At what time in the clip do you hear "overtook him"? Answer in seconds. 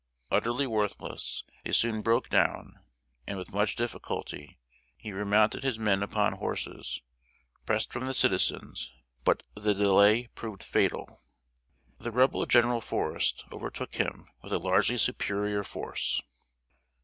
13.51-14.27